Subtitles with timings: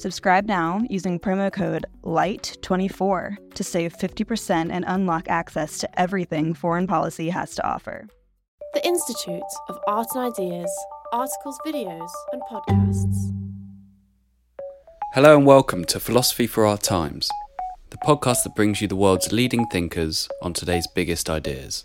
[0.00, 6.86] Subscribe now using promo code LIGHT24 to save 50% and unlock access to everything foreign
[6.86, 8.08] policy has to offer.
[8.72, 10.70] The Institute of Art and Ideas,
[11.12, 13.30] articles, videos, and podcasts.
[15.12, 17.28] Hello and welcome to Philosophy for Our Times,
[17.90, 21.84] the podcast that brings you the world's leading thinkers on today's biggest ideas.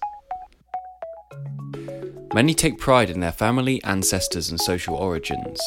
[2.35, 5.57] Many take pride in their family, ancestors, and social origins,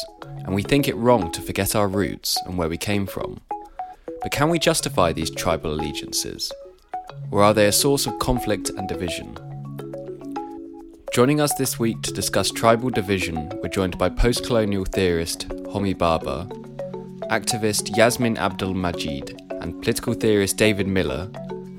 [0.45, 3.41] and we think it wrong to forget our roots and where we came from.
[4.21, 6.51] But can we justify these tribal allegiances?
[7.31, 9.35] Or are they a source of conflict and division?
[11.11, 15.95] Joining us this week to discuss tribal division, we're joined by post colonial theorist Homi
[15.95, 16.47] Bhabha,
[17.29, 21.31] activist Yasmin Abdul Majid, and political theorist David Miller.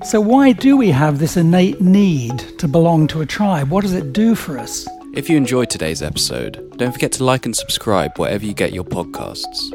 [0.03, 3.69] So, why do we have this innate need to belong to a tribe?
[3.69, 4.87] What does it do for us?
[5.13, 8.83] If you enjoyed today's episode, don't forget to like and subscribe wherever you get your
[8.83, 9.71] podcasts.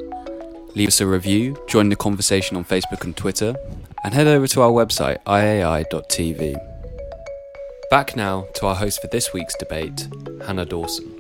[0.75, 3.55] Leave us a review, join the conversation on Facebook and Twitter,
[4.03, 6.57] and head over to our website, iai.tv.
[7.89, 10.09] Back now to our host for this week's debate,
[10.45, 11.15] Hannah Dawson.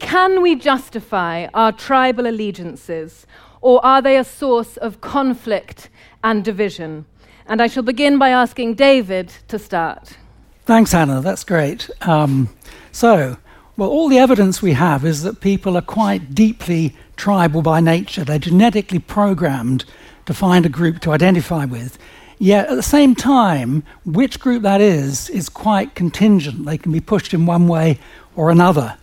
[0.00, 3.26] Can we justify our tribal allegiances,
[3.60, 5.90] or are they a source of conflict
[6.22, 7.06] and division?
[7.46, 10.16] And I shall begin by asking David to start.
[10.64, 11.20] Thanks, Hannah.
[11.20, 11.88] That's great.
[12.02, 12.50] Um,
[12.92, 13.38] so,
[13.76, 18.24] well, all the evidence we have is that people are quite deeply tribal by nature.
[18.24, 19.84] They're genetically programmed
[20.26, 21.98] to find a group to identify with.
[22.38, 26.66] Yet at the same time, which group that is is quite contingent.
[26.66, 27.98] They can be pushed in one way
[28.36, 28.96] or another.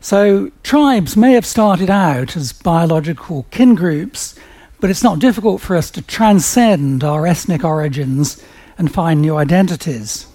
[0.00, 4.34] So, tribes may have started out as biological kin groups,
[4.80, 8.42] but it's not difficult for us to transcend our ethnic origins
[8.76, 10.26] and find new identities.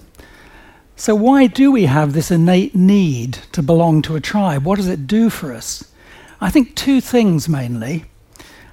[0.95, 4.63] So, why do we have this innate need to belong to a tribe?
[4.63, 5.91] What does it do for us?
[6.39, 8.05] I think two things mainly.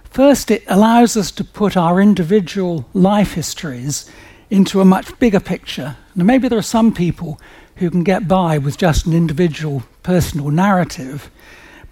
[0.04, 4.10] First, it allows us to put our individual life histories
[4.50, 5.96] into a much bigger picture.
[6.14, 7.40] Now, maybe there are some people
[7.76, 11.30] who can get by with just an individual personal narrative,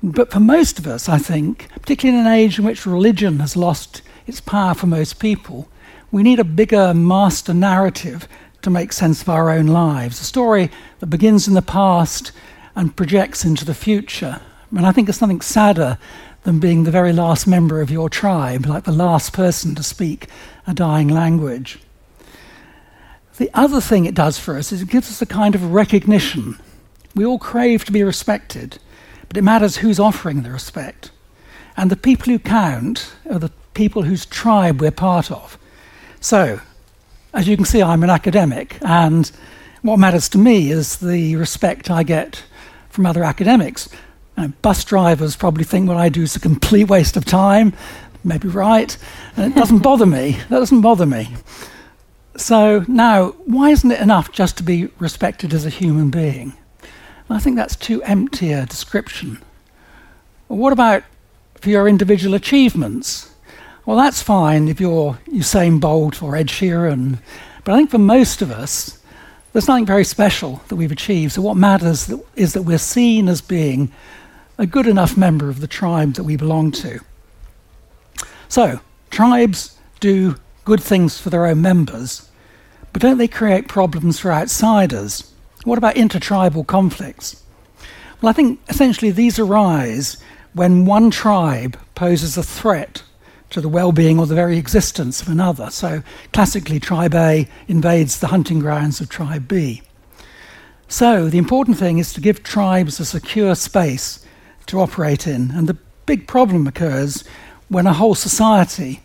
[0.02, 3.56] but for most of us, I think, particularly in an age in which religion has
[3.56, 5.68] lost its power for most people,
[6.10, 8.28] we need a bigger master narrative
[8.62, 10.20] to make sense of our own lives.
[10.20, 10.70] A story
[11.00, 12.32] that begins in the past
[12.74, 14.40] and projects into the future.
[14.70, 15.98] And I think there's nothing sadder
[16.44, 20.28] than being the very last member of your tribe, like the last person to speak
[20.66, 21.78] a dying language.
[23.38, 26.58] The other thing it does for us is it gives us a kind of recognition.
[27.14, 28.78] We all crave to be respected,
[29.28, 31.10] but it matters who's offering the respect.
[31.76, 35.56] And the people who count are the people whose tribe we're part of.
[36.20, 36.60] So,
[37.32, 39.30] as you can see, I'm an academic, and
[39.82, 42.42] what matters to me is the respect I get
[42.88, 43.88] from other academics.
[44.62, 47.72] Bus drivers probably think what I do is a complete waste of time,
[48.24, 48.96] maybe right,
[49.36, 50.38] and it doesn't bother me.
[50.48, 51.36] That doesn't bother me.
[52.36, 56.54] So now, why isn't it enough just to be respected as a human being?
[57.30, 59.42] I think that's too empty a description.
[60.48, 61.02] What about
[61.60, 63.30] for your individual achievements?
[63.84, 67.18] Well, that's fine if you're Usain Bolt or Ed Sheeran,
[67.64, 68.98] but I think for most of us,
[69.52, 71.32] there's nothing very special that we've achieved.
[71.32, 73.90] So, what matters is that we're seen as being
[74.56, 77.00] a good enough member of the tribe that we belong to.
[78.48, 82.28] So, tribes do good things for their own members,
[82.92, 85.32] but don't they create problems for outsiders?
[85.68, 87.44] What about intertribal conflicts?
[88.22, 90.16] Well, I think essentially these arise
[90.54, 93.02] when one tribe poses a threat
[93.50, 95.68] to the well being or the very existence of another.
[95.68, 99.82] So, classically, tribe A invades the hunting grounds of tribe B.
[100.88, 104.24] So, the important thing is to give tribes a secure space
[104.68, 105.50] to operate in.
[105.50, 105.76] And the
[106.06, 107.24] big problem occurs
[107.68, 109.02] when a whole society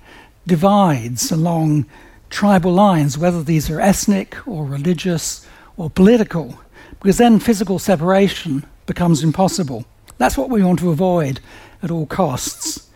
[0.47, 1.87] divides along
[2.29, 5.45] tribal lines, whether these are ethnic or religious
[5.77, 6.59] or political,
[6.99, 9.85] because then physical separation becomes impossible.
[10.17, 11.39] That's what we want to avoid
[11.81, 12.89] at all costs.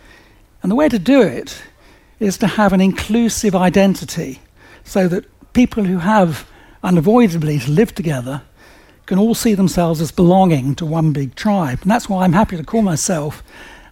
[0.61, 1.61] And the way to do it
[2.19, 4.39] is to have an inclusive identity
[4.83, 6.47] so that people who have
[6.83, 8.41] unavoidably to live together
[9.05, 11.79] can all see themselves as belonging to one big tribe.
[11.81, 13.41] And that's why I'm happy to call myself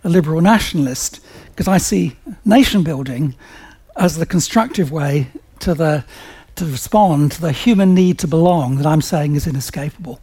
[0.03, 3.33] a liberal nationalist, because I see nation building
[3.95, 5.27] as the constructive way
[5.59, 6.05] to, the,
[6.55, 10.19] to respond to the human need to belong that I'm saying is inescapable.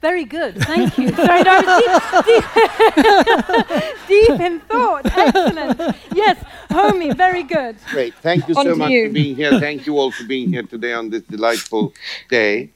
[0.00, 1.08] Very good, thank you.
[1.14, 5.06] Sorry, no, deep, deep, deep, in thought.
[5.06, 5.96] Excellent.
[6.14, 7.76] Yes, Homi, very good.
[7.90, 8.12] Great.
[8.16, 9.06] Thank you On so much you.
[9.06, 9.58] for being here.
[9.58, 11.94] Thank you all for being here today on this delightful
[12.28, 12.68] day.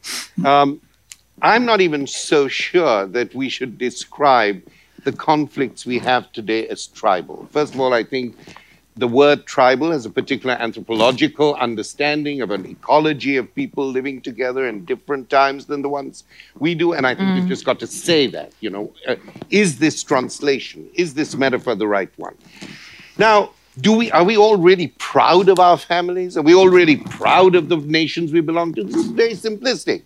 [0.43, 0.81] Um,
[1.43, 4.63] I'm not even so sure that we should describe
[5.05, 7.47] the conflicts we have today as tribal.
[7.53, 8.37] First of all, I think
[8.99, 14.67] the word tribal has a particular anthropological understanding of an ecology of people living together
[14.67, 16.25] in different times than the ones
[16.59, 16.93] we do.
[16.95, 19.15] And I think we've just got to say that, you know, uh,
[19.51, 22.35] is this translation, is this metaphor the right one?
[23.19, 26.37] Now, do we are we all really proud of our families?
[26.37, 28.83] Are we all really proud of the nations we belong to?
[28.83, 30.03] This is very simplistic.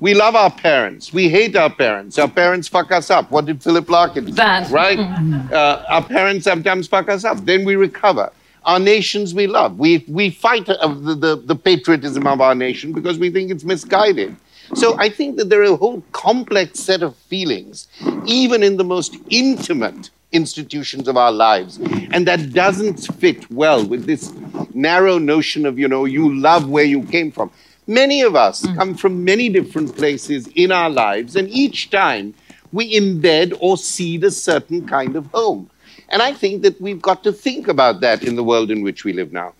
[0.00, 1.12] We love our parents.
[1.12, 2.18] We hate our parents.
[2.18, 3.30] Our parents fuck us up.
[3.30, 4.32] What did Philip Larkin do?
[4.32, 4.70] Bad.
[4.70, 4.98] Right?
[4.98, 7.38] Uh, our parents sometimes fuck us up.
[7.44, 8.30] Then we recover.
[8.64, 9.78] Our nations we love.
[9.78, 13.64] We, we fight uh, the, the, the patriotism of our nation because we think it's
[13.64, 14.36] misguided.
[14.74, 17.88] So I think that there are a whole complex set of feelings,
[18.26, 21.78] even in the most intimate institutions of our lives.
[22.12, 24.32] And that doesn't fit well with this
[24.74, 27.50] narrow notion of, you know, you love where you came from.
[27.88, 28.76] Many of us mm.
[28.76, 32.34] come from many different places in our lives, and each time
[32.70, 35.70] we embed or seed a certain kind of home.
[36.10, 39.04] And I think that we've got to think about that in the world in which
[39.04, 39.54] we live now.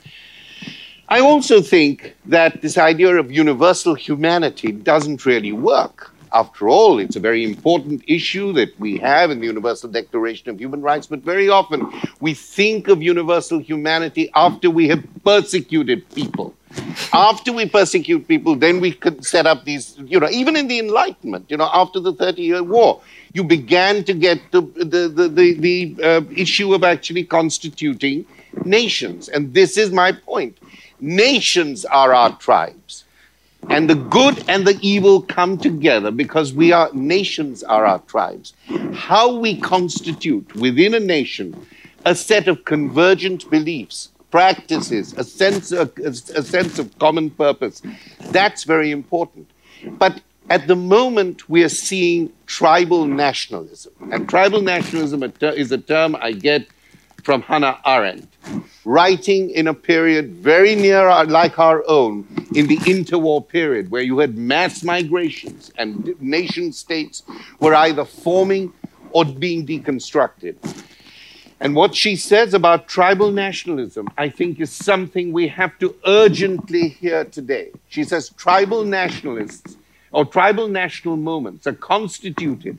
[1.09, 6.15] I also think that this idea of universal humanity doesn't really work.
[6.33, 10.59] After all, it's a very important issue that we have in the Universal Declaration of
[10.59, 11.91] Human Rights, but very often
[12.21, 16.55] we think of universal humanity after we have persecuted people.
[17.13, 20.79] After we persecute people, then we could set up these, you know, even in the
[20.79, 23.01] Enlightenment, you know, after the Thirty Year War,
[23.33, 28.27] you began to get the, the, the, the, the uh, issue of actually constituting
[28.65, 29.29] nations.
[29.29, 30.59] And this is my point.
[31.01, 33.05] Nations are our tribes.
[33.69, 38.55] And the good and the evil come together because we are nations are our tribes.
[38.95, 41.67] How we constitute within a nation
[42.05, 47.83] a set of convergent beliefs, practices, a sense of, a, a sense of common purpose,
[48.31, 49.51] that's very important.
[49.85, 53.93] But at the moment, we are seeing tribal nationalism.
[54.13, 56.67] And tribal nationalism is a term I get
[57.23, 58.29] from Hannah Arendt,
[58.85, 64.03] writing in a period very near our, like our own, in the interwar period, where
[64.03, 67.23] you had mass migrations and nation states
[67.61, 68.73] were either forming
[69.11, 70.57] or being deconstructed.
[71.61, 76.89] And what she says about tribal nationalism, I think, is something we have to urgently
[76.89, 77.73] hear today.
[77.89, 79.77] She says tribal nationalists
[80.13, 82.79] or tribal national movements are constituted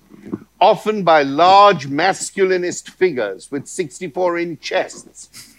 [0.62, 5.56] often by large masculinist figures with 64 inch chests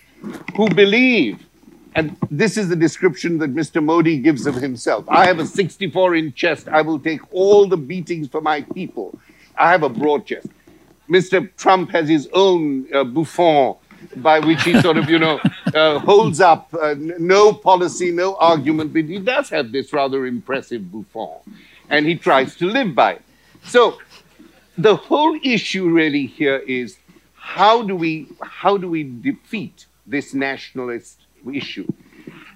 [0.56, 1.46] who believe,
[1.94, 3.82] and this is the description that Mr.
[3.82, 7.76] Modi gives of himself I have a 64 inch chest, I will take all the
[7.76, 9.18] beatings for my people.
[9.56, 10.48] I have a broad chest.
[11.08, 11.50] Mr.
[11.56, 13.76] Trump has his own uh, bouffant
[14.16, 15.40] by which he sort of, you know,
[15.74, 20.90] uh, holds up uh, no policy, no argument, but he does have this rather impressive
[20.90, 21.42] bouffant,
[21.88, 23.22] and he tries to live by it.
[23.64, 23.98] So
[24.78, 26.96] the whole issue really here is
[27.34, 31.20] how do we how do we defeat this nationalist
[31.52, 31.86] issue?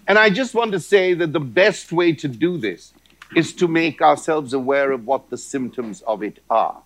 [0.06, 2.92] And I just want to say that the best way to do this
[3.34, 6.83] is to make ourselves aware of what the symptoms of it are.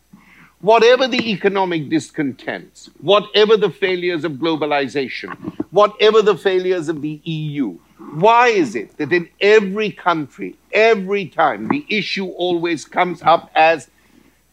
[0.60, 5.36] Whatever the economic discontents, whatever the failures of globalization,
[5.70, 7.78] whatever the failures of the EU,
[8.14, 13.88] why is it that in every country, every time, the issue always comes up as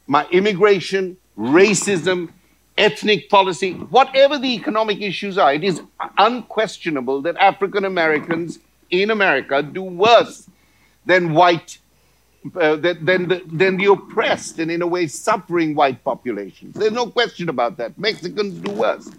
[0.05, 2.29] my immigration, racism,
[2.77, 5.81] ethnic policy, whatever the economic issues are, it is
[6.17, 8.59] unquestionable that African Americans
[8.91, 10.47] in America do worse
[11.05, 11.79] than white,
[12.55, 16.75] uh, than, than, the, than the oppressed and in a way suffering white populations.
[16.75, 17.97] There's no question about that.
[17.97, 19.09] Mexicans do worse.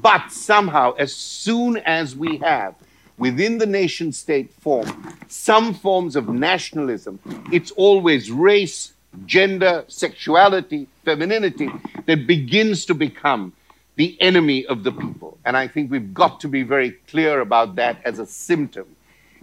[0.00, 2.74] But somehow, as soon as we have
[3.18, 7.18] within the nation state form some forms of nationalism,
[7.52, 8.92] it's always race,
[9.26, 11.70] gender, sexuality, femininity
[12.06, 13.52] that begins to become
[13.96, 15.38] the enemy of the people.
[15.44, 18.86] And I think we've got to be very clear about that as a symptom.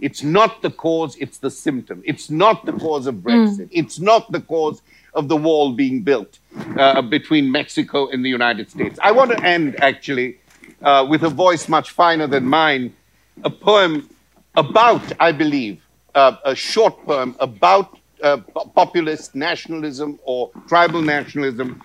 [0.00, 2.02] It's not the cause, it's the symptom.
[2.04, 3.66] It's not the cause of Brexit.
[3.66, 3.68] Mm.
[3.72, 4.82] It's not the cause
[5.14, 6.38] of the wall being built
[6.76, 8.98] uh, between Mexico and the United States.
[9.02, 10.38] I want to end, actually,
[10.82, 12.94] uh, with a voice much finer than mine,
[13.42, 14.08] a poem
[14.56, 15.82] about, I believe,
[16.14, 18.38] uh, a short poem about uh,
[18.74, 21.82] populist nationalism or tribal nationalism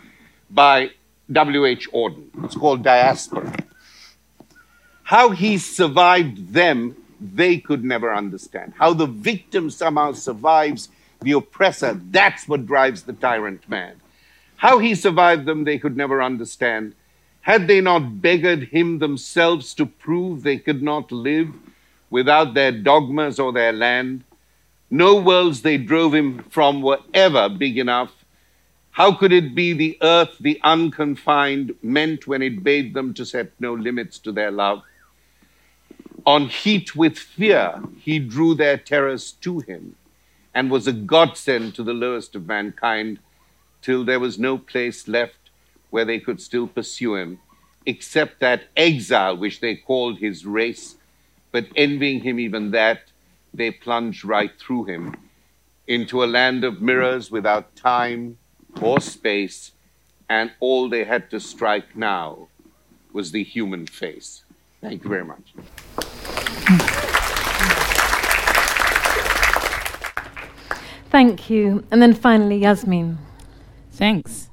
[0.49, 0.89] by
[1.31, 1.89] W.H.
[1.91, 2.27] Auden.
[2.43, 3.55] It's called Diaspora.
[5.03, 6.95] How he survived them,
[7.35, 8.73] they could never understand.
[8.77, 10.89] How the victim somehow survives
[11.21, 13.97] the oppressor, that's what drives the tyrant mad.
[14.57, 16.95] How he survived them, they could never understand.
[17.41, 21.53] Had they not beggared him themselves to prove they could not live
[22.09, 24.23] without their dogmas or their land?
[24.89, 28.23] No worlds they drove him from were ever big enough
[28.93, 33.51] how could it be the earth, the unconfined, meant when it bade them to set
[33.59, 34.83] no limits to their love?
[36.25, 39.97] On heat with fear, he drew their terrors to him
[40.53, 43.19] and was a godsend to the lowest of mankind
[43.81, 45.49] till there was no place left
[45.89, 47.39] where they could still pursue him,
[47.85, 50.95] except that exile which they called his race.
[51.51, 53.01] But envying him even that,
[53.53, 55.17] they plunged right through him
[55.87, 58.37] into a land of mirrors without time
[58.81, 59.71] or space,
[60.29, 62.47] and all they had to strike now
[63.11, 64.43] was the human face.
[64.81, 65.53] Thank you very much.
[71.13, 71.85] Thank you.
[71.91, 73.19] And then finally, Yasmin.
[73.91, 74.49] Thanks.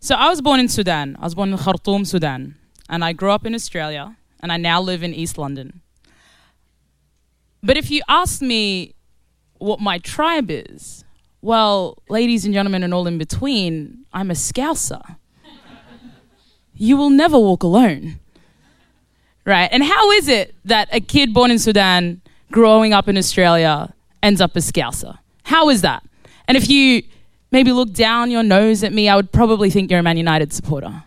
[0.00, 1.16] So I was born in Sudan.
[1.18, 2.56] I was born in Khartoum, Sudan.
[2.86, 5.80] And I grew up in Australia, and I now live in East London.
[7.62, 8.94] But if you ask me
[9.56, 11.06] what my tribe is,
[11.40, 15.16] well, ladies and gentlemen, and all in between, I'm a scouser.
[16.74, 18.20] you will never walk alone.
[19.46, 19.70] Right?
[19.72, 22.20] And how is it that a kid born in Sudan,
[22.52, 25.18] growing up in Australia, ends up a scouser?
[25.44, 26.02] How is that?
[26.48, 27.02] And if you
[27.50, 30.52] maybe look down your nose at me, I would probably think you're a Man United
[30.52, 31.04] supporter.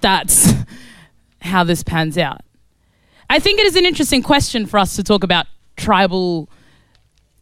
[0.00, 0.52] That's
[1.40, 2.40] how this pans out.
[3.28, 6.48] I think it is an interesting question for us to talk about tribal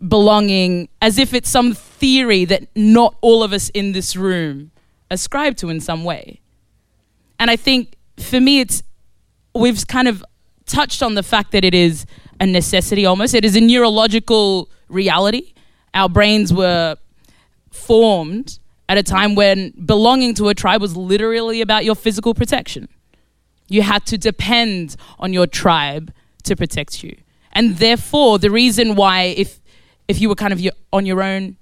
[0.06, 4.70] belonging as if it's some theory that not all of us in this room
[5.10, 6.40] ascribe to in some way.
[7.38, 8.82] And I think for me, it's
[9.54, 10.24] we've kind of
[10.66, 12.06] touched on the fact that it is
[12.40, 13.34] a necessity almost.
[13.34, 15.52] It is a neurological reality.
[15.92, 16.96] Our brains were
[17.70, 22.88] formed at a time when belonging to a tribe was literally about your physical protection.
[23.68, 26.12] You had to depend on your tribe
[26.44, 27.16] to protect you.
[27.52, 29.60] And therefore, the reason why, if
[30.06, 30.60] if you were kind of
[30.92, 31.56] on your own,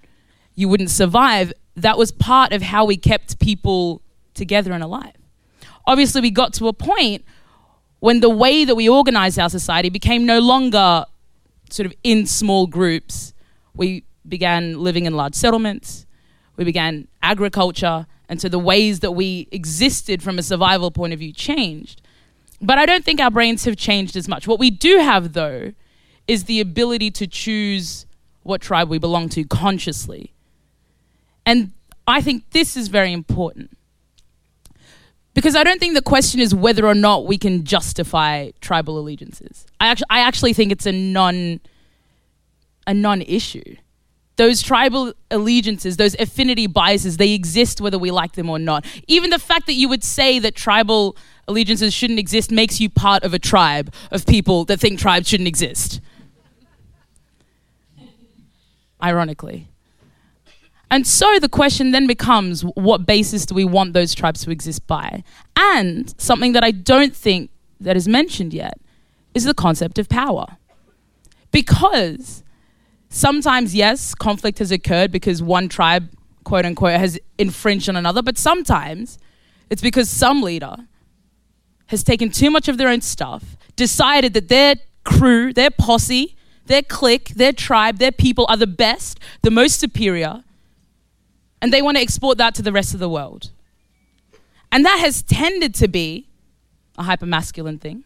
[0.55, 1.53] you wouldn't survive.
[1.77, 4.03] That was part of how we kept people
[4.35, 5.15] together and alive.
[5.87, 7.25] Obviously, we got to a point
[8.01, 11.05] when the way that we organized our society became no longer
[11.73, 13.35] sort of in small groups.
[13.75, 16.07] We began living in large settlements,
[16.57, 21.19] we began agriculture, and so the ways that we existed from a survival point of
[21.19, 22.01] view changed.
[22.61, 24.47] But I don't think our brains have changed as much.
[24.47, 25.73] What we do have, though,
[26.29, 28.07] is the ability to choose
[28.43, 30.33] what tribe we belong to consciously.
[31.45, 31.73] And
[32.07, 33.77] I think this is very important.
[35.35, 39.67] Because I don't think the question is whether or not we can justify tribal allegiances.
[39.81, 41.61] I actually, I actually think it's a non
[42.87, 43.77] a non-issue.
[44.37, 48.85] Those tribal allegiances, those affinity biases, they exist whether we like them or not.
[49.07, 53.23] Even the fact that you would say that tribal allegiances shouldn't exist makes you part
[53.23, 56.01] of a tribe of people that think tribes shouldn't exist
[59.03, 59.69] ironically.
[60.93, 64.87] And so the question then becomes what basis do we want those tribes to exist
[64.87, 65.25] by?
[65.57, 68.75] And something that I don't think that is mentioned yet
[69.33, 70.59] is the concept of power.
[71.51, 72.45] Because
[73.09, 76.11] sometimes, yes, conflict has occurred because one tribe,
[76.45, 79.19] quote unquote, has infringed on another, but sometimes
[79.71, 80.77] it's because some leader
[81.87, 86.83] has taken too much of their own stuff, decided that their crew, their posse, their
[86.83, 90.45] clique, their tribe, their people are the best, the most superior,
[91.63, 93.51] and they want to export that to the rest of the world.
[94.73, 96.27] And that has tended to be
[96.99, 98.03] a hypermasculine thing.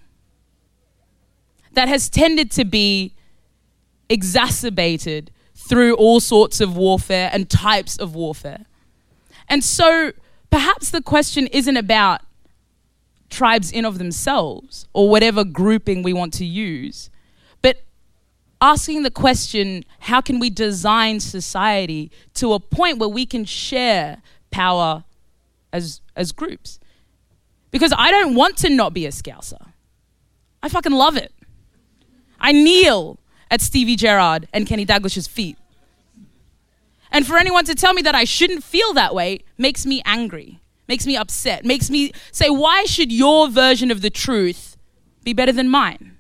[1.73, 3.15] That has tended to be
[4.11, 8.67] exacerbated through all sorts of warfare and types of warfare.
[9.49, 10.13] And so
[10.51, 12.21] perhaps the question isn't about
[13.31, 17.11] tribes in of themselves or whatever grouping we want to use,
[18.61, 24.23] asking the question how can we design society to a point where we can share
[24.51, 25.05] power
[25.73, 26.79] as, as groups?
[27.71, 29.73] Because I don't want to not be a Scouser.
[30.63, 31.33] I fucking love it.
[32.41, 33.19] I kneel
[33.51, 35.59] at Stevie Gerrard and Kenny Dalglish's feet.
[37.11, 40.61] And for anyone to tell me that I shouldn't feel that way makes me angry,
[40.89, 44.77] makes me upset, makes me say, why should your version of the truth
[45.23, 46.16] be better than mine?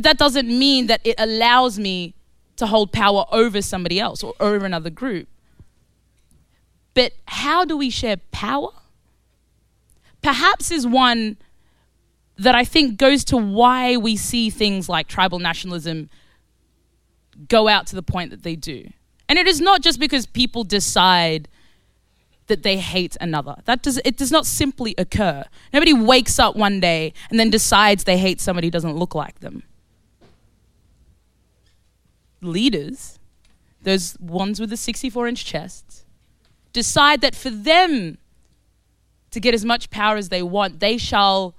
[0.00, 2.14] But that doesn't mean that it allows me
[2.56, 5.28] to hold power over somebody else or over another group.
[6.94, 8.70] But how do we share power?
[10.22, 11.36] Perhaps is one
[12.38, 16.08] that I think goes to why we see things like tribal nationalism
[17.46, 18.88] go out to the point that they do.
[19.28, 21.46] And it is not just because people decide
[22.46, 23.56] that they hate another.
[23.66, 25.44] That does it does not simply occur.
[25.74, 29.40] Nobody wakes up one day and then decides they hate somebody who doesn't look like
[29.40, 29.62] them.
[32.40, 33.18] Leaders,
[33.82, 36.04] those ones with the 64 inch chests,
[36.72, 38.18] decide that for them
[39.30, 41.54] to get as much power as they want, they shall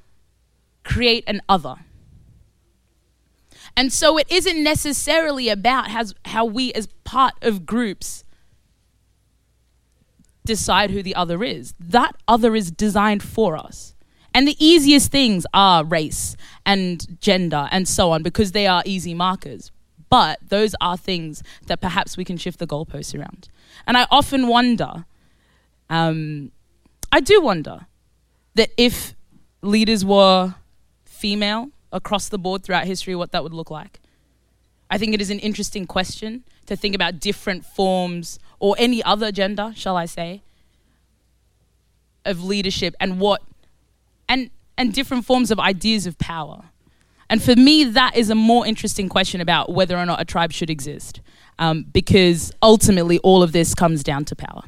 [0.84, 1.76] create an other.
[3.78, 5.90] And so it isn't necessarily about
[6.26, 8.24] how we, as part of groups,
[10.46, 11.74] decide who the other is.
[11.80, 13.96] That other is designed for us.
[14.34, 16.36] And the easiest things are race
[16.66, 19.72] and gender and so on because they are easy markers.
[20.12, 23.48] But those are things that perhaps we can shift the goalposts around.
[23.88, 25.06] And I often wonder,
[25.89, 26.51] um,
[27.13, 27.88] I do wonder,
[28.56, 29.15] that if
[29.62, 30.56] leaders were
[31.06, 34.01] female across the board throughout history, what that would look like.
[34.89, 39.32] I think it is an interesting question to think about different forms or any other
[39.32, 40.41] gender, shall I say,
[42.25, 43.41] of leadership and what
[44.27, 46.71] and and different forms of ideas of power.
[47.32, 50.52] And for me, that is a more interesting question about whether or not a tribe
[50.52, 51.22] should exist,
[51.60, 54.64] um, because ultimately all of this comes down to power.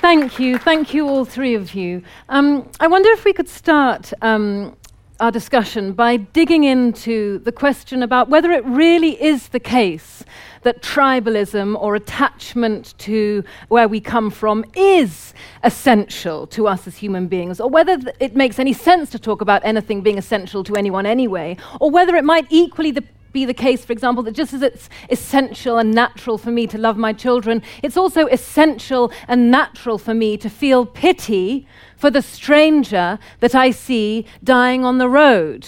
[0.00, 0.56] Thank you.
[0.56, 2.02] Thank you, all three of you.
[2.30, 4.74] Um, I wonder if we could start um,
[5.20, 10.24] our discussion by digging into the question about whether it really is the case
[10.64, 17.28] that tribalism or attachment to where we come from is essential to us as human
[17.28, 20.74] beings, or whether th- it makes any sense to talk about anything being essential to
[20.74, 24.54] anyone anyway, or whether it might equally the be the case, for example, that just
[24.54, 29.50] as it's essential and natural for me to love my children, it's also essential and
[29.50, 35.08] natural for me to feel pity for the stranger that I see dying on the
[35.08, 35.66] road.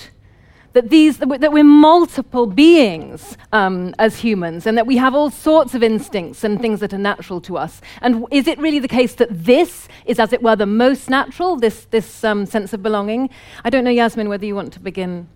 [0.76, 5.74] That, these, that we're multiple beings um, as humans and that we have all sorts
[5.74, 7.80] of instincts and things that are natural to us.
[8.02, 11.56] And is it really the case that this is, as it were, the most natural,
[11.56, 13.30] this, this um, sense of belonging?
[13.64, 15.28] I don't know, Yasmin, whether you want to begin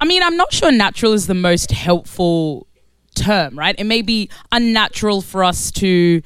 [0.00, 2.66] I mean, I'm not sure natural is the most helpful
[3.18, 3.74] term, right?
[3.78, 6.22] It may be unnatural for us to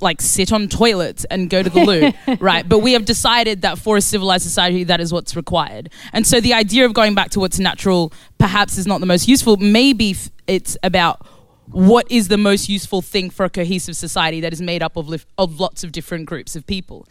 [0.00, 2.68] like sit on toilets and go to the loo, right?
[2.68, 5.90] But we have decided that for a civilized society, that is what's required.
[6.12, 9.28] And so the idea of going back to what's natural perhaps is not the most
[9.28, 9.56] useful.
[9.56, 11.26] Maybe f- it's about
[11.70, 15.08] what is the most useful thing for a cohesive society that is made up of,
[15.08, 17.06] lif- of lots of different groups of people.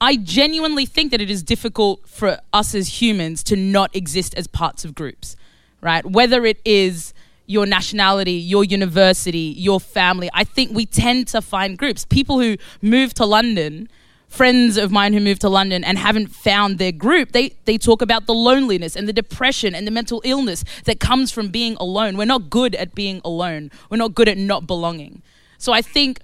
[0.00, 4.46] I genuinely think that it is difficult for us as humans to not exist as
[4.46, 5.36] parts of groups,
[5.80, 6.04] right?
[6.06, 7.12] Whether it is
[7.48, 12.04] your nationality, your university, your family, I think we tend to find groups.
[12.04, 13.88] People who move to London,
[14.28, 18.02] friends of mine who moved to London and haven't found their group, they, they talk
[18.02, 22.18] about the loneliness and the depression and the mental illness that comes from being alone.
[22.18, 25.22] We're not good at being alone, we're not good at not belonging.
[25.56, 26.20] So I think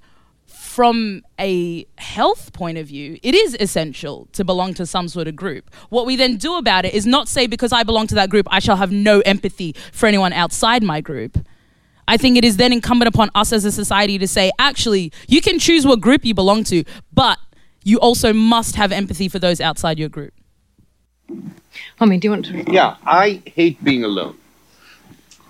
[0.75, 5.37] from a health point of view, it is essential to belong to some sort of
[5.37, 5.73] group.
[5.89, 8.49] What we then do about it is not say, because I belong to that group,
[8.51, 11.39] I shall have no empathy for anyone outside my group.
[12.09, 15.41] I think it is then incumbent upon us as a society to say, actually, you
[15.41, 16.83] can choose what group you belong to,
[17.13, 17.39] but
[17.85, 20.35] you also must have empathy for those outside your group.
[22.01, 22.65] Homi, do you want to?
[22.73, 24.37] Yeah, I hate being alone.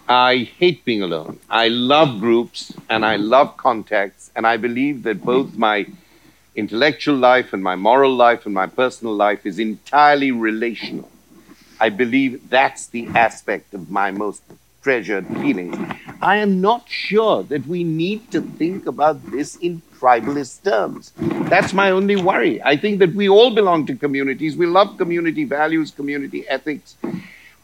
[0.08, 1.40] I hate being alone.
[1.48, 5.86] I love groups and I love contacts, and I believe that both my
[6.54, 11.08] intellectual life and my moral life and my personal life is entirely relational.
[11.80, 14.42] I believe that's the aspect of my most
[14.82, 15.74] treasured feelings.
[16.20, 21.12] I am not sure that we need to think about this in tribalist terms.
[21.48, 22.62] That's my only worry.
[22.62, 24.54] I think that we all belong to communities.
[24.54, 26.96] We love community values, community ethics.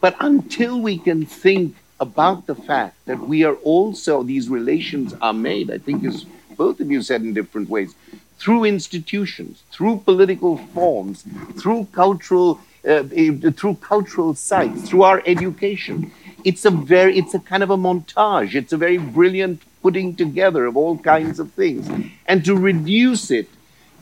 [0.00, 5.34] But until we can think about the fact that we are also, these relations are
[5.34, 6.24] made, I think, as
[6.56, 7.94] both of you said in different ways,
[8.38, 11.24] through institutions, through political forms,
[11.60, 12.58] through cultural,
[12.88, 13.02] uh,
[13.58, 16.10] through cultural sites, through our education.
[16.42, 18.54] It's a very, it's a kind of a montage.
[18.54, 21.88] It's a very brilliant putting together of all kinds of things,
[22.26, 23.48] and to reduce it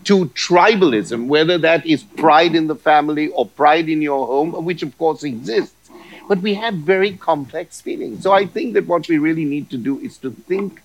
[0.04, 4.82] to tribalism, whether that is pride in the family or pride in your home, which
[4.82, 5.74] of course exists.
[6.28, 8.22] But we have very complex feelings.
[8.22, 10.82] So I think that what we really need to do is to think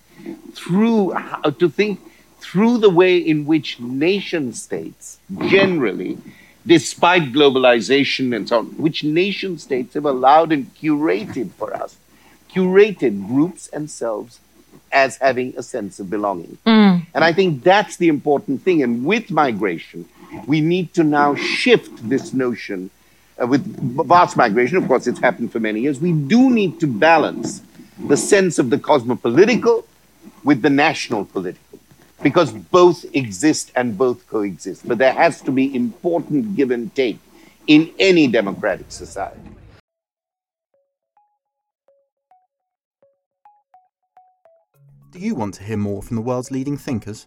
[0.54, 2.00] through how, to think
[2.40, 6.18] through the way in which nation states generally
[6.66, 11.96] despite globalization and so on, which nation states have allowed and curated for us,
[12.50, 14.40] curated groups and selves
[14.90, 16.56] as having a sense of belonging.
[16.66, 17.04] Mm.
[17.14, 18.82] And I think that's the important thing.
[18.82, 20.08] And with migration,
[20.46, 22.90] we need to now shift this notion.
[23.40, 23.64] Uh, with
[24.06, 26.00] vast migration, of course, it's happened for many years.
[26.00, 27.62] We do need to balance
[28.06, 29.84] the sense of the cosmopolitical
[30.44, 31.78] with the national political
[32.22, 34.86] because both exist and both coexist.
[34.86, 37.18] But there has to be important give and take
[37.66, 39.40] in any democratic society.
[45.10, 47.26] Do you want to hear more from the world's leading thinkers?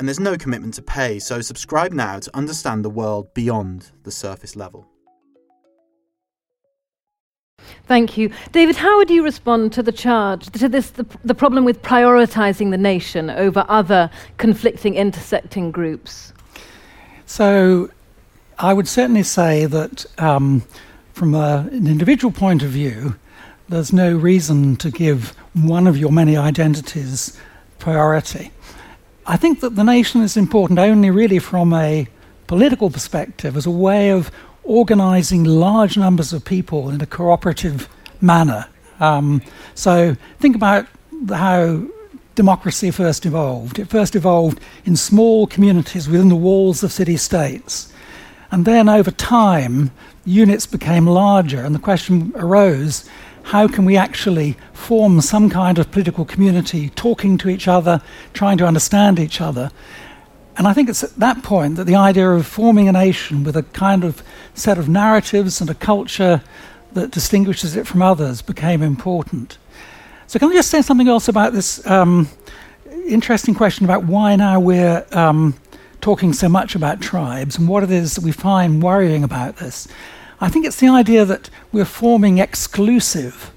[0.00, 4.10] and there's no commitment to pay, so subscribe now to understand the world beyond the
[4.10, 4.88] surface level.
[7.84, 8.30] Thank you.
[8.50, 12.70] David, how would you respond to the charge, to this, the, the problem with prioritizing
[12.70, 16.32] the nation over other conflicting, intersecting groups?
[17.26, 17.90] So
[18.58, 20.64] I would certainly say that um,
[21.12, 23.16] from a, an individual point of view,
[23.68, 27.38] there's no reason to give one of your many identities
[27.78, 28.50] priority.
[29.26, 32.08] I think that the nation is important only really from a
[32.46, 34.30] political perspective as a way of
[34.64, 37.88] organizing large numbers of people in a cooperative
[38.20, 38.66] manner.
[38.98, 39.42] Um,
[39.74, 40.86] so think about
[41.28, 41.82] how
[42.34, 43.78] democracy first evolved.
[43.78, 47.92] It first evolved in small communities within the walls of city states.
[48.50, 49.90] And then over time,
[50.24, 53.08] units became larger, and the question arose
[53.42, 58.02] how can we actually form some kind of political community, talking to each other,
[58.32, 59.70] trying to understand each other?
[60.56, 63.56] And I think it's at that point that the idea of forming a nation with
[63.56, 64.22] a kind of
[64.54, 66.42] set of narratives and a culture
[66.92, 69.58] that distinguishes it from others became important.
[70.26, 72.28] So, can I just say something else about this um,
[73.06, 75.54] interesting question about why now we're um,
[76.00, 79.88] talking so much about tribes and what it is that we find worrying about this?
[80.40, 83.52] I think it's the idea that we're forming exclusive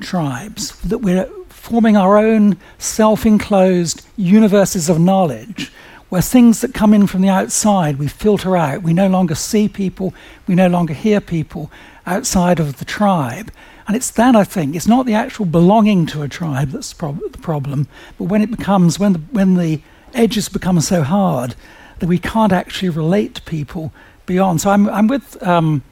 [0.00, 5.72] tribes, that we're forming our own self enclosed universes of knowledge
[6.12, 8.82] where things that come in from the outside we filter out.
[8.82, 10.12] We no longer see people,
[10.46, 11.70] we no longer hear people
[12.04, 13.50] outside of the tribe.
[13.86, 17.32] And it's that, I think, it's not the actual belonging to a tribe that's prob-
[17.32, 19.80] the problem, but when it becomes, when the, when the
[20.14, 21.54] edges become so hard
[21.98, 23.92] that we can't actually relate to people
[24.26, 24.60] beyond.
[24.60, 25.82] So I'm, I'm with um,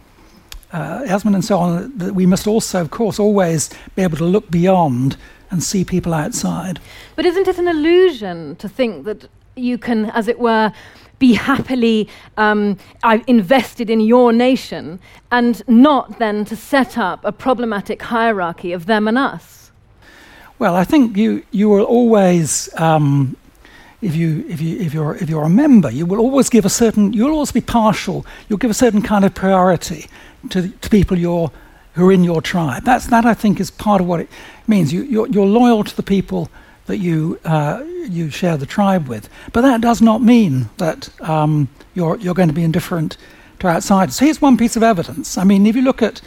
[0.73, 4.25] uh, Yasmin and so on, that we must also, of course, always be able to
[4.25, 5.17] look beyond
[5.51, 6.81] and see people outside.
[7.17, 10.73] But isn't it an illusion to think that you can, as it were,
[11.19, 12.79] be happily um,
[13.27, 14.99] invested in your nation
[15.31, 19.71] and not then to set up a problematic hierarchy of them and us?
[20.59, 23.37] Well, I think you, you will always, um,
[24.03, 26.71] if, you, if, you, if, you're, if you're a member, you will always give a
[26.71, 30.09] certain, you'll always be partial, you'll give a certain kind of priority
[30.51, 31.51] to, to people you're,
[31.95, 32.85] who are in your tribe.
[32.85, 34.29] That's, that, I think, is part of what it
[34.67, 34.93] means.
[34.93, 36.51] You, you're, you're loyal to the people
[36.87, 39.29] that you, uh, you share the tribe with.
[39.53, 43.17] But that does not mean that um, you're, you're going to be indifferent
[43.61, 44.17] to outsiders.
[44.17, 45.39] So here's one piece of evidence.
[45.39, 46.21] I mean, if you look at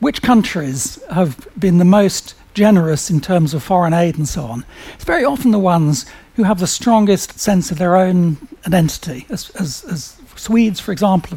[0.00, 4.64] which countries have been the most generous in terms of foreign aid and so on,
[4.94, 6.06] it's very often the ones
[6.38, 9.26] who have the strongest sense of their own identity.
[9.28, 11.36] As, as, as Swedes, for example,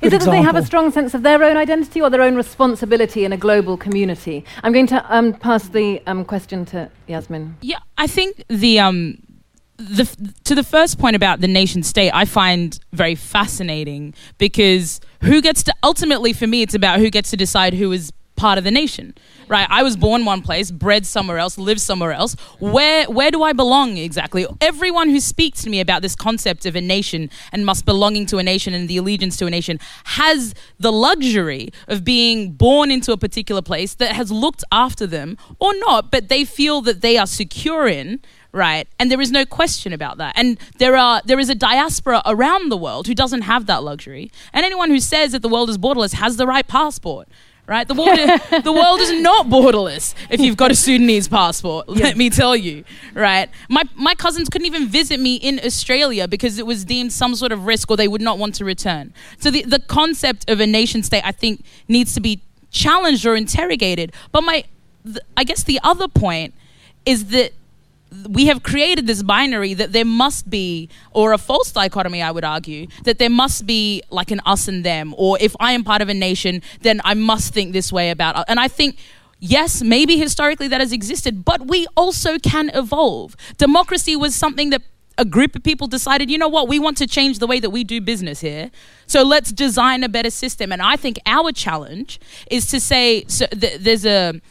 [0.00, 2.36] is it that they have a strong sense of their own identity or their own
[2.36, 4.44] responsibility in a global community?
[4.62, 7.56] I'm going to um, pass the um, question to Yasmin.
[7.62, 9.18] Yeah, I think the um,
[9.76, 10.06] the
[10.44, 15.64] to the first point about the nation state, I find very fascinating because who gets
[15.64, 18.70] to ultimately for me, it's about who gets to decide who is part of the
[18.70, 19.14] nation
[19.48, 23.42] right i was born one place bred somewhere else live somewhere else where where do
[23.42, 27.66] i belong exactly everyone who speaks to me about this concept of a nation and
[27.66, 32.02] must belonging to a nation and the allegiance to a nation has the luxury of
[32.02, 36.42] being born into a particular place that has looked after them or not but they
[36.42, 38.18] feel that they are secure in
[38.52, 38.88] right?
[38.98, 40.34] And there is no question about that.
[40.36, 44.30] And there are there is a diaspora around the world who doesn't have that luxury.
[44.52, 47.28] And anyone who says that the world is borderless has the right passport.
[47.70, 51.88] Right, the world, is, the world is not borderless if you've got a Sudanese passport.
[51.88, 52.82] Let me tell you,
[53.14, 53.48] right?
[53.68, 57.52] My my cousins couldn't even visit me in Australia because it was deemed some sort
[57.52, 59.14] of risk, or they would not want to return.
[59.38, 63.36] So the the concept of a nation state, I think, needs to be challenged or
[63.36, 64.14] interrogated.
[64.32, 64.64] But my,
[65.04, 66.54] th- I guess the other point
[67.06, 67.52] is that
[68.28, 72.44] we have created this binary that there must be, or a false dichotomy, I would
[72.44, 76.02] argue, that there must be like an us and them, or if I am part
[76.02, 78.44] of a nation, then I must think this way about.
[78.48, 78.98] And I think.
[79.42, 83.34] Yes, maybe historically that has existed, but we also can evolve.
[83.56, 84.82] Democracy was something that
[85.16, 87.70] a group of people decided, you know what, we want to change the way that
[87.70, 88.70] we do business here.
[89.06, 90.72] So let's design a better system.
[90.72, 92.20] And I think our challenge
[92.50, 94.42] is to say, so th- there's a,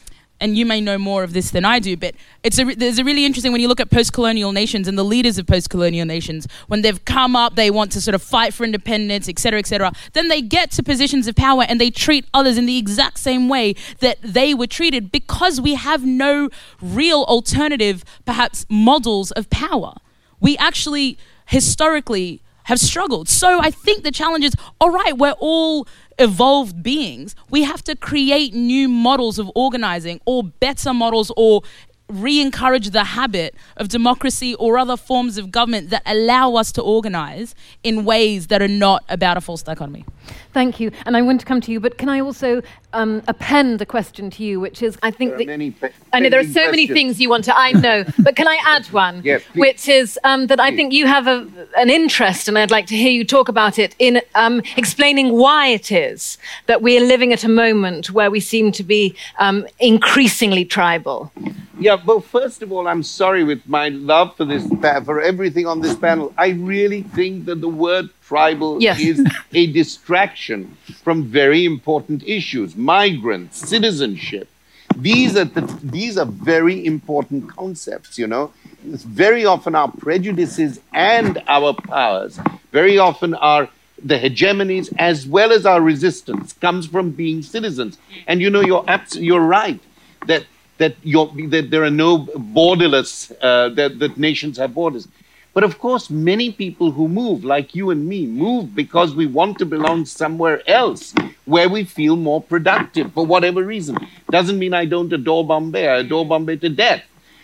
[0.41, 3.04] and you may know more of this than I do, but it's a, there's a
[3.04, 6.82] really interesting when you look at post-colonial nations and the leaders of post-colonial nations, when
[6.82, 9.91] they've come up, they want to sort of fight for independence, et cetera, et cetera.
[10.13, 13.49] Then they get to positions of power and they treat others in the exact same
[13.49, 16.49] way that they were treated because we have no
[16.82, 19.95] real alternative, perhaps, models of power.
[20.39, 23.28] We actually historically have struggled.
[23.28, 25.88] So I think the challenge is all right, we're all
[26.19, 27.36] evolved beings.
[27.49, 31.63] We have to create new models of organizing or better models or
[32.09, 36.81] re encourage the habit of democracy or other forms of government that allow us to
[36.81, 40.05] organize in ways that are not about a false dichotomy.
[40.53, 40.91] Thank you.
[41.05, 42.61] And I want to come to you, but can I also
[42.93, 45.47] um, append the question to you, which is I think There are that.
[45.47, 47.55] many pe- I know there are so pending many things you want to.
[47.57, 49.21] I know, but can I add one?
[49.23, 49.59] Yes, please.
[49.59, 52.95] which is um, that I think you have a, an interest, and I'd like to
[52.95, 57.31] hear you talk about it in um, explaining why it is that we are living
[57.31, 61.31] at a moment where we seem to be um, increasingly tribal.
[61.79, 64.67] Yeah, well, first of all, I'm sorry with my love for this,
[65.05, 66.33] for everything on this panel.
[66.37, 68.99] I really think that the word tribal Yes.
[68.99, 74.49] is a distraction from very important issues: migrants, citizenship.
[74.97, 78.17] These are the, these are very important concepts.
[78.19, 78.51] You know,
[78.85, 82.39] it's very often our prejudices and our powers,
[82.71, 83.69] very often our
[84.03, 87.97] the hegemonies as well as our resistance comes from being citizens.
[88.27, 89.79] And you know, you're abs- you're right
[90.27, 90.43] that
[90.79, 95.07] that, that there are no borderless uh, that, that nations have borders.
[95.53, 99.57] But of course, many people who move, like you and me, move because we want
[99.59, 101.13] to belong somewhere else
[101.45, 103.97] where we feel more productive for whatever reason.
[104.29, 105.87] Doesn't mean I don't adore Bombay.
[105.87, 107.03] I adore Bombay to death.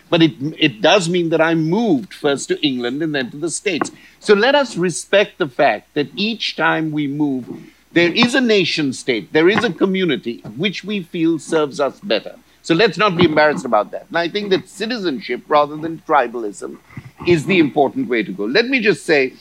[0.10, 3.50] But it, it does mean that I moved first to England and then to the
[3.50, 3.92] States.
[4.20, 7.50] So let us respect the fact that each time we move,
[7.92, 12.36] there is a nation state, there is a community which we feel serves us better.
[12.66, 14.08] So let's not be embarrassed about that.
[14.08, 16.80] And I think that citizenship rather than tribalism
[17.28, 18.46] is the important way to go.
[18.46, 19.34] Let me just say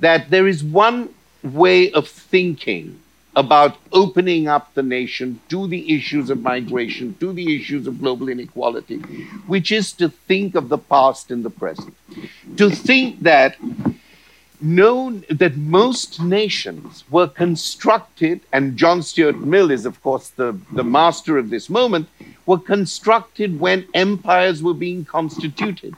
[0.00, 3.00] that there is one way of thinking
[3.36, 8.28] about opening up the nation to the issues of migration, to the issues of global
[8.28, 8.98] inequality,
[9.46, 11.94] which is to think of the past and the present.
[12.56, 13.56] To think that
[14.60, 20.84] known that most nations were constructed, and John Stuart Mill is, of course, the, the
[20.84, 22.08] master of this moment,
[22.46, 25.94] were constructed when empires were being constituted.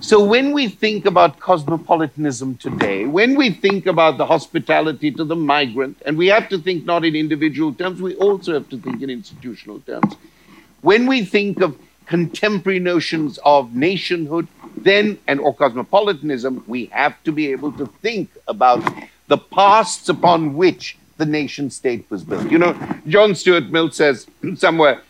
[0.00, 5.36] So when we think about cosmopolitanism today, when we think about the hospitality to the
[5.36, 9.00] migrant, and we have to think not in individual terms, we also have to think
[9.02, 10.16] in institutional terms.
[10.80, 17.30] When we think of contemporary notions of nationhood, then and or cosmopolitanism, we have to
[17.30, 18.82] be able to think about
[19.28, 22.50] the pasts upon which the nation state was built.
[22.50, 25.02] You know, John Stuart Mill says somewhere,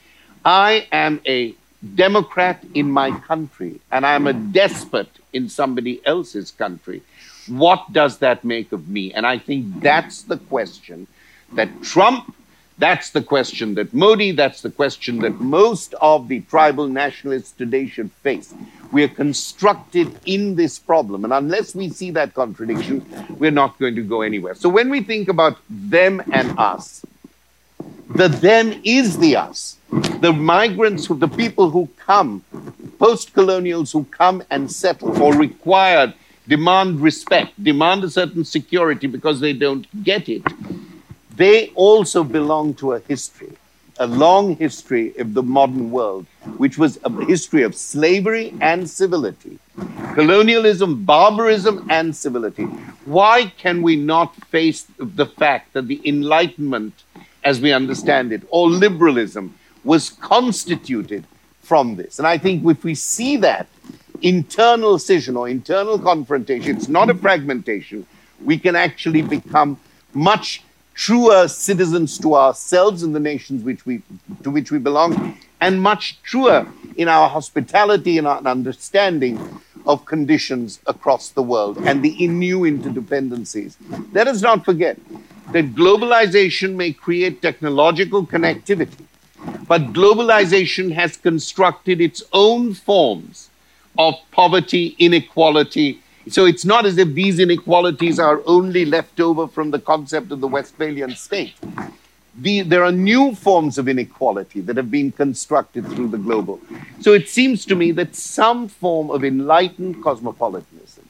[0.45, 1.55] I am a
[1.95, 7.03] democrat in my country and I'm a despot in somebody else's country.
[7.49, 9.13] What does that make of me?
[9.13, 11.07] And I think that's the question
[11.55, 12.35] that Trump,
[12.79, 17.87] that's the question that Modi, that's the question that most of the tribal nationalists today
[17.87, 18.55] should face.
[18.93, 21.25] We are constructed in this problem.
[21.25, 23.05] And unless we see that contradiction,
[23.39, 24.55] we're not going to go anywhere.
[24.55, 27.05] So when we think about them and us,
[28.15, 29.77] the them is the us.
[29.93, 32.43] The migrants, the people who come,
[32.99, 36.15] post colonials who come and settle or require,
[36.49, 40.43] demand respect, demand a certain security because they don't get it,
[41.37, 43.53] they also belong to a history,
[43.99, 46.25] a long history of the modern world,
[46.57, 49.59] which was a history of slavery and civility,
[50.15, 52.65] colonialism, barbarism, and civility.
[53.05, 56.95] Why can we not face the fact that the Enlightenment,
[57.45, 61.25] as we understand it, or liberalism, was constituted
[61.63, 62.19] from this?
[62.19, 63.67] And I think if we see that,
[64.23, 68.07] internal scission or internal confrontation, it's not a fragmentation,
[68.45, 69.79] we can actually become
[70.15, 70.63] much
[70.95, 74.03] truer citizens to ourselves and the nations which we,
[74.43, 76.67] to which we belong, and much truer
[76.97, 83.77] in our hospitality and our understanding of conditions across the world and the new interdependencies.
[84.13, 84.99] Let us not forget
[85.53, 89.05] that globalization may create technological connectivity,
[89.67, 93.51] but globalization has constructed its own forms
[93.99, 96.01] of poverty, inequality.
[96.29, 100.41] So it's not as if these inequalities are only left over from the concept of
[100.41, 101.55] the Westphalian state.
[102.35, 106.61] The, there are new forms of inequality that have been constructed through the global.
[107.01, 111.09] So it seems to me that some form of enlightened cosmopolitanism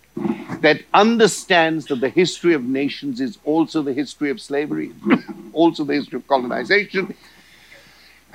[0.61, 4.92] that understands that the history of nations is also the history of slavery,
[5.53, 7.14] also the history of colonization,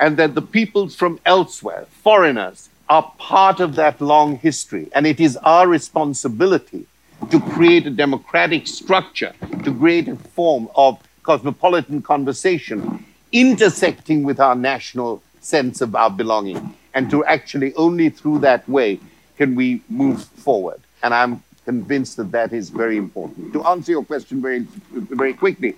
[0.00, 4.88] and that the peoples from elsewhere, foreigners, are part of that long history.
[4.94, 6.86] And it is our responsibility
[7.30, 9.34] to create a democratic structure,
[9.64, 16.74] to create a form of cosmopolitan conversation intersecting with our national sense of our belonging.
[16.94, 19.00] And to actually only through that way
[19.36, 20.80] can we move forward.
[21.02, 23.52] And I'm convinced that that is very important.
[23.52, 25.76] To answer your question very, very quickly,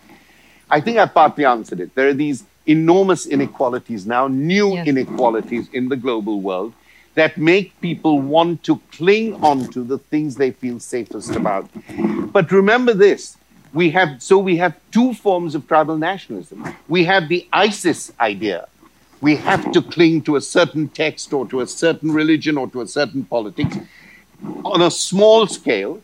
[0.70, 1.94] I think I partly answered it.
[1.96, 4.86] There are these enormous inequalities now, new Yes.
[4.86, 6.72] inequalities in the global world
[7.14, 11.68] that make people want to cling on to the things they feel safest about.
[12.32, 13.36] But remember this
[13.72, 16.58] we have so we have two forms of tribal nationalism.
[16.88, 18.66] We have the ISIS idea.
[19.20, 22.80] We have to cling to a certain text or to a certain religion or to
[22.80, 23.76] a certain politics
[24.64, 26.00] on a small scale,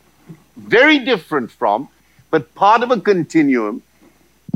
[0.55, 1.89] very different from,
[2.29, 3.81] but part of a continuum,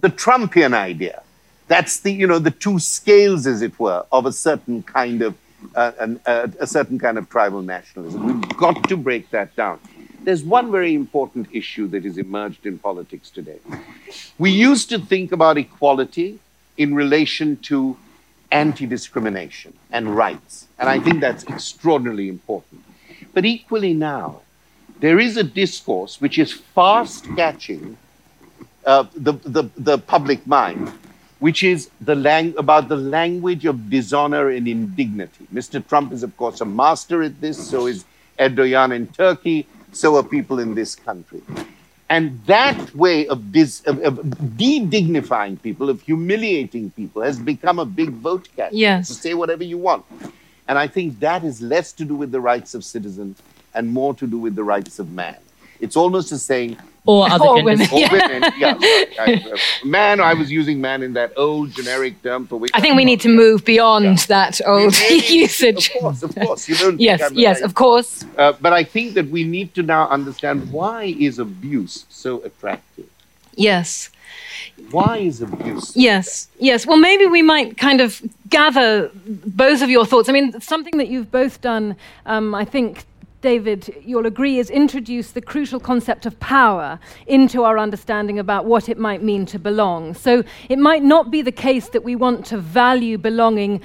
[0.01, 1.23] the Trumpian idea.
[1.71, 5.35] That's the you know the two scales, as it were, of a certain kind of
[5.73, 8.41] uh, an, uh, a certain kind of tribal nationalism.
[8.41, 9.79] We've got to break that down.
[10.25, 13.59] There's one very important issue that has emerged in politics today.
[14.37, 16.39] We used to think about equality
[16.75, 17.95] in relation to
[18.51, 22.83] anti discrimination and rights, and I think that's extraordinarily important.
[23.33, 24.41] But equally now,
[24.99, 27.95] there is a discourse which is fast catching
[28.85, 30.91] uh, the, the, the public mind,
[31.41, 35.47] which is the lang- about the language of dishonor and indignity.
[35.51, 35.85] Mr.
[35.85, 38.05] Trump is, of course, a master at this, so is
[38.37, 41.41] Erdogan in Turkey, so are people in this country.
[42.09, 47.85] And that way of, dis- of, of de-dignifying people, of humiliating people, has become a
[47.85, 48.75] big vote catcher.
[48.75, 49.07] Yes.
[49.07, 50.05] To say whatever you want.
[50.67, 53.41] And I think that is less to do with the rights of citizens
[53.73, 55.37] and more to do with the rights of man.
[55.81, 57.81] It's almost as saying, Or other Or women.
[57.91, 62.45] or women, yeah, I- I- man, I was using man in that old generic term
[62.45, 64.93] for which I think we need to move beyond that old
[65.45, 65.89] usage.
[65.95, 66.69] Of course, of course.
[66.69, 67.65] You don't Yes, I'm yes, right.
[67.65, 68.23] of course.
[68.37, 73.07] Uh, but I think that we need to now understand why is abuse so attractive?
[73.55, 74.11] Yes,
[74.91, 75.85] Why is abuse?
[75.97, 76.85] yes, yes.
[76.85, 79.09] Well, maybe we might kind of gather
[79.65, 80.29] both of your thoughts.
[80.29, 81.95] I mean, Something that you've both done,
[82.27, 83.05] um, I think,
[83.41, 88.87] David, you'll agree, is introduce the crucial concept of power into our understanding about what
[88.87, 90.13] it might mean to belong.
[90.13, 93.81] So it might not be the case that we want to value belonging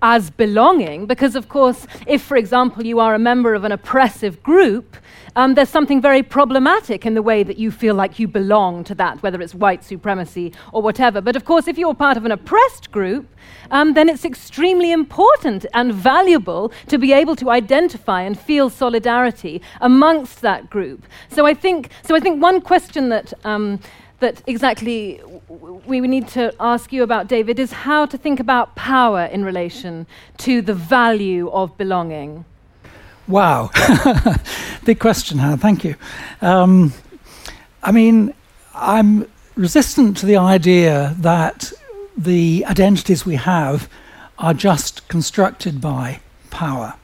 [0.00, 4.42] as belonging, because, of course, if, for example, you are a member of an oppressive
[4.42, 4.98] group,
[5.36, 8.94] um, there's something very problematic in the way that you feel like you belong to
[8.94, 11.20] that, whether it's white supremacy or whatever.
[11.20, 13.28] But of course, if you're part of an oppressed group,
[13.70, 19.60] um, then it's extremely important and valuable to be able to identify and feel solidarity
[19.80, 21.04] amongst that group.
[21.28, 23.80] So I think, so I think one question that um,
[24.20, 25.20] that exactly
[25.86, 30.06] we need to ask you about, David, is how to think about power in relation
[30.38, 32.44] to the value of belonging.
[33.26, 33.70] Wow.
[34.84, 35.56] Big question, Hannah.
[35.56, 35.96] Thank you.
[36.42, 36.92] Um,
[37.82, 38.34] I mean,
[38.74, 41.72] I'm resistant to the idea that
[42.16, 43.88] the identities we have
[44.38, 46.94] are just constructed by power.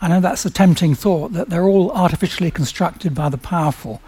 [0.00, 4.00] I know that's a tempting thought that they're all artificially constructed by the powerful.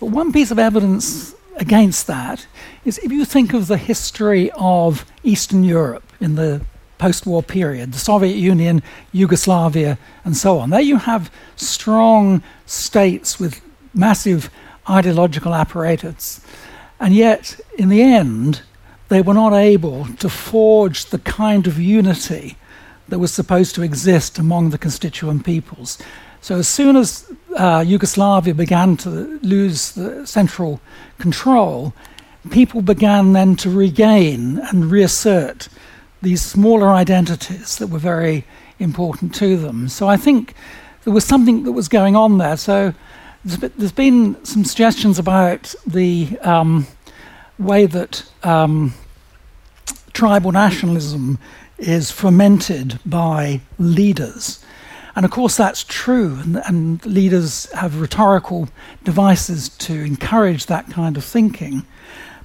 [0.00, 2.46] But one piece of evidence against that
[2.84, 6.62] is if you think of the history of Eastern Europe in the
[7.02, 8.80] post war period, the Soviet Union,
[9.10, 13.60] Yugoslavia, and so on, there you have strong states with
[13.92, 14.48] massive
[14.88, 16.40] ideological apparatus.
[17.00, 18.62] And yet, in the end,
[19.08, 22.56] they were not able to forge the kind of unity
[23.08, 25.98] that was supposed to exist among the constituent peoples.
[26.40, 30.80] So, as soon as uh, Yugoslavia began to lose the central
[31.18, 31.94] control,
[32.50, 35.68] people began then to regain and reassert
[36.22, 38.44] these smaller identities that were very
[38.78, 39.88] important to them.
[39.88, 40.54] So, I think
[41.04, 42.56] there was something that was going on there.
[42.56, 42.94] So
[43.44, 46.86] there's been some suggestions about the um,
[47.58, 48.94] way that um,
[50.12, 51.38] tribal nationalism
[51.78, 54.64] is fomented by leaders.
[55.16, 58.68] And of course, that's true, and, and, leaders have rhetorical
[59.04, 61.84] devices to encourage that kind of thinking.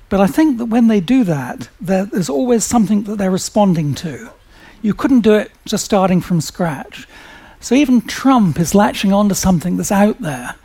[0.09, 4.29] But I think that when they do that, there's always something that they're responding to.
[4.81, 7.07] You couldn't do it just starting from scratch.
[7.59, 10.55] So even Trump is latching onto something that's out there.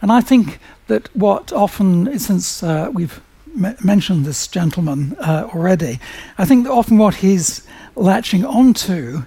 [0.00, 3.20] And I think that what often, since uh, we've
[3.54, 6.00] mentioned this gentleman uh, already.
[6.38, 9.22] I think often what he's latching onto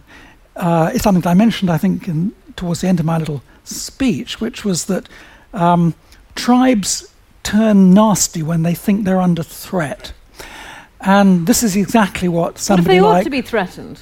[0.56, 3.44] uh, is something that I mentioned, I think, in, towards the end of my little
[3.64, 5.08] speech, which was that
[5.54, 5.94] um,
[6.36, 7.12] tribes
[7.46, 10.12] turn nasty when they think they're under threat.
[11.00, 14.02] And this is exactly what somebody what if they like, ought to be threatened?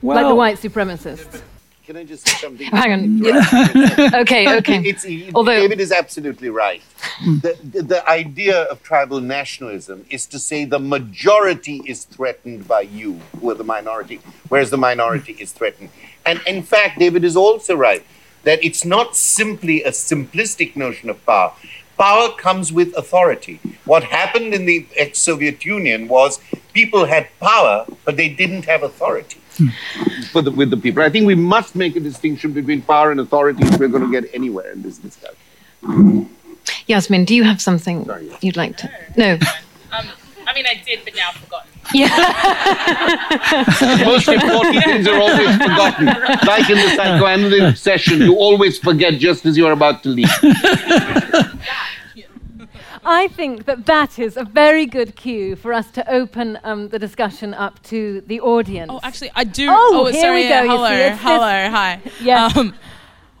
[0.00, 1.42] Well, like the white supremacists.
[1.84, 2.66] Can I just say something?
[2.70, 3.20] Hang on.
[3.20, 4.20] Mm.
[4.20, 4.82] okay, okay.
[4.84, 6.82] It's, Although, David is absolutely right.
[7.20, 7.40] Mm.
[7.40, 12.82] The, the, the, idea of tribal nationalism is to say the majority is threatened by
[12.82, 15.88] you, who are the minority, whereas the minority is threatened.
[16.26, 18.04] And in fact, David is also right
[18.44, 21.52] that it's not simply a simplistic notion of power.
[21.98, 23.60] Power comes with authority.
[23.84, 26.40] What happened in the ex Soviet Union was
[26.72, 29.40] people had power, but they didn't have authority
[30.32, 31.02] for the, with the people.
[31.02, 34.20] I think we must make a distinction between power and authority if we're going to
[34.20, 36.30] get anywhere in this discussion.
[36.86, 38.90] Yasmin, do you have something Sorry, you'd like to?
[39.16, 39.38] No.
[39.90, 40.06] Um,
[40.46, 41.70] I mean, I did, but now I've forgotten.
[41.94, 42.08] Yeah.
[43.80, 46.06] the most important things are always forgotten.
[46.06, 50.28] Like in the psychoanalytic session, you always forget just as you're about to leave.
[53.04, 56.98] I think that that is a very good cue for us to open um, the
[56.98, 58.90] discussion up to the audience.
[58.92, 59.66] Oh, actually, I do.
[59.70, 60.42] Oh, oh here sorry.
[60.42, 60.48] we go.
[60.48, 62.00] Yeah, hello, see, hello, hi.
[62.20, 62.50] Yeah.
[62.54, 62.74] Um,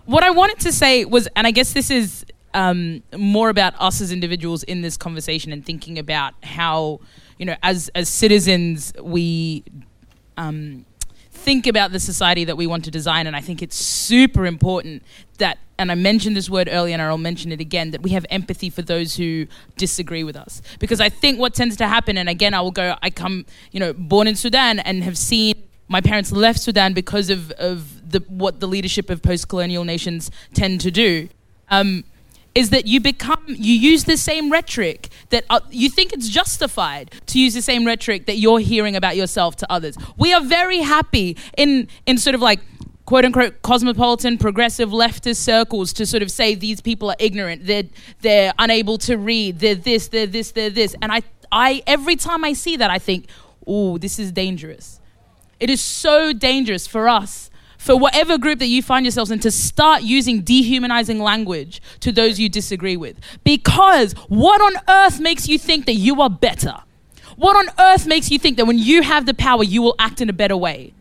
[0.06, 2.24] what I wanted to say was, and I guess this is
[2.54, 7.00] um, more about us as individuals in this conversation and thinking about how,
[7.38, 9.64] you know, as as citizens, we
[10.36, 10.84] um,
[11.48, 13.26] think about the society that we want to design.
[13.26, 15.02] And I think it's super important
[15.38, 18.26] that, and I mentioned this word earlier and I'll mention it again, that we have
[18.28, 20.60] empathy for those who disagree with us.
[20.78, 23.80] Because I think what tends to happen, and again, I will go, I come, you
[23.80, 25.54] know, born in Sudan and have seen
[25.86, 30.30] my parents left Sudan because of, of the, what the leadership of post colonial nations
[30.52, 31.28] tend to do.
[31.70, 32.04] Um,
[32.54, 37.10] is that you become you use the same rhetoric that uh, you think it's justified
[37.26, 39.96] to use the same rhetoric that you're hearing about yourself to others.
[40.16, 42.60] We are very happy in in sort of like
[43.04, 47.84] quote unquote cosmopolitan progressive leftist circles to sort of say these people are ignorant they're
[48.20, 50.94] they're unable to read they're this they're this they're this.
[51.00, 53.28] And i i every time i see that i think
[53.66, 55.00] oh this is dangerous.
[55.60, 57.50] It is so dangerous for us
[57.88, 62.38] for whatever group that you find yourselves in to start using dehumanizing language to those
[62.38, 63.18] you disagree with.
[63.44, 66.74] Because what on earth makes you think that you are better?
[67.36, 70.20] What on earth makes you think that when you have the power, you will act
[70.20, 70.92] in a better way?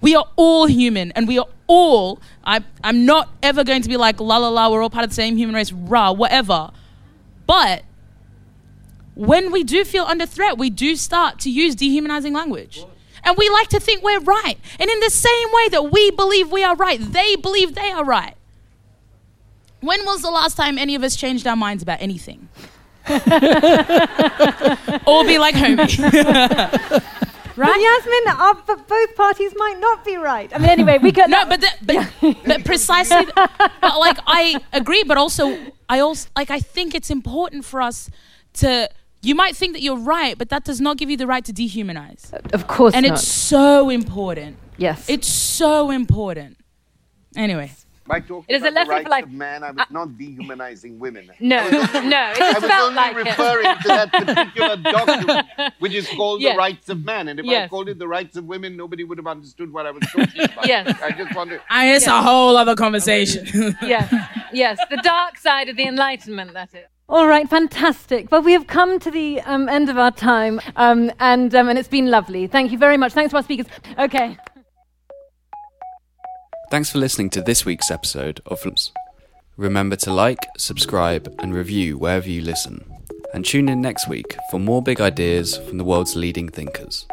[0.00, 3.96] We are all human and we are all, I, I'm not ever going to be
[3.96, 6.72] like, la la la, we're all part of the same human race, rah, whatever.
[7.46, 7.84] But
[9.14, 12.84] when we do feel under threat, we do start to use dehumanizing language.
[13.26, 14.56] And we like to think we're right.
[14.78, 18.04] And in the same way that we believe we are right, they believe they are
[18.04, 18.36] right.
[19.80, 22.48] When was the last time any of us changed our minds about anything?
[23.08, 23.18] or
[25.24, 25.86] be like Homi.
[27.56, 27.80] right?
[27.80, 30.52] Yasmin, uh, but both parties might not be right.
[30.54, 31.28] I mean, anyway, we could.
[31.28, 33.26] No, but the, but, but precisely.
[33.34, 35.58] but like, I agree, but also,
[35.88, 36.50] I also like.
[36.50, 38.10] I think it's important for us
[38.54, 38.88] to
[39.26, 41.52] you might think that you're right, but that does not give you the right to
[41.52, 42.32] dehumanize.
[42.52, 42.98] Of course not.
[42.98, 43.18] and not.
[43.18, 44.56] it's so important.
[44.76, 45.08] Yes.
[45.08, 46.58] It's so important.
[47.34, 47.72] Anyway.
[48.06, 49.80] By talking it is about a lesson the rights for like, of man, I was
[49.80, 51.28] uh, not dehumanizing women.
[51.40, 53.80] No, no, it I was felt only like referring it.
[53.80, 56.54] to that particular document, which is called yes.
[56.54, 57.26] the rights of man.
[57.26, 57.64] And if yes.
[57.64, 60.40] I called it the rights of women, nobody would have understood what I was talking
[60.44, 60.68] about.
[60.68, 61.02] yes.
[61.02, 61.60] I just wanted.
[61.68, 62.14] I, it's yes.
[62.14, 63.76] a whole other conversation.
[63.82, 64.12] yes,
[64.52, 66.52] yes, the dark side of the Enlightenment.
[66.52, 66.88] That's it.
[67.08, 68.32] All right, fantastic.
[68.32, 71.78] Well, we have come to the um, end of our time, um, and, um, and
[71.78, 72.48] it's been lovely.
[72.48, 73.12] Thank you very much.
[73.12, 73.66] Thanks to our speakers.
[73.96, 74.36] Okay.
[76.68, 78.66] Thanks for listening to this week's episode of.
[79.56, 82.84] Remember to like, subscribe, and review wherever you listen.
[83.32, 87.06] And tune in next week for more big ideas from the world's leading thinkers.